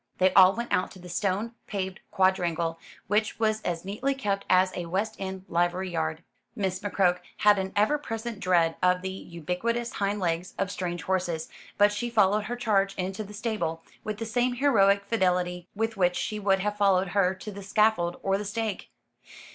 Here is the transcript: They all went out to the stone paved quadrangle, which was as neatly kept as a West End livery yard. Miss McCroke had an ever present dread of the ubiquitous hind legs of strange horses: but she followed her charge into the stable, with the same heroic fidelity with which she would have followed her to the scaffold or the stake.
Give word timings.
They 0.17 0.33
all 0.33 0.55
went 0.55 0.71
out 0.73 0.89
to 0.93 0.99
the 0.99 1.09
stone 1.09 1.53
paved 1.67 1.99
quadrangle, 2.09 2.79
which 3.05 3.39
was 3.39 3.61
as 3.61 3.85
neatly 3.85 4.15
kept 4.15 4.45
as 4.49 4.73
a 4.75 4.87
West 4.87 5.15
End 5.19 5.45
livery 5.47 5.91
yard. 5.91 6.23
Miss 6.55 6.79
McCroke 6.79 7.19
had 7.37 7.59
an 7.59 7.71
ever 7.75 7.99
present 7.99 8.39
dread 8.39 8.77
of 8.81 9.03
the 9.03 9.11
ubiquitous 9.11 9.91
hind 9.93 10.19
legs 10.19 10.55
of 10.57 10.71
strange 10.71 11.03
horses: 11.03 11.49
but 11.77 11.91
she 11.93 12.09
followed 12.09 12.45
her 12.45 12.55
charge 12.55 12.95
into 12.95 13.23
the 13.23 13.31
stable, 13.31 13.83
with 14.03 14.17
the 14.17 14.25
same 14.25 14.53
heroic 14.55 15.05
fidelity 15.05 15.67
with 15.75 15.97
which 15.97 16.15
she 16.15 16.39
would 16.39 16.61
have 16.61 16.77
followed 16.77 17.09
her 17.09 17.35
to 17.35 17.51
the 17.51 17.61
scaffold 17.61 18.17
or 18.23 18.39
the 18.39 18.43
stake. 18.45 18.89